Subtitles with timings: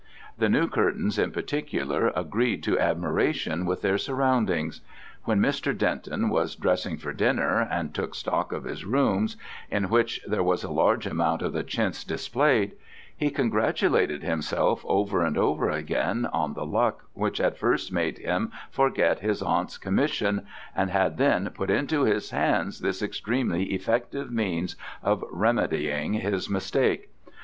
[0.35, 4.81] The new curtains, in particular, agreed to admiration with their surroundings.
[5.25, 5.77] When Mr.
[5.77, 9.27] Denton was dressing for dinner, and took stock of his room,
[9.69, 12.71] in which there was a large amount of the chintz displayed,
[13.15, 18.51] he congratulated himself over and over again on the luck which had first made him
[18.71, 24.75] forget his aunt's commission and had then put into his hands this extremely effective means
[25.03, 27.11] of remedying his mistake.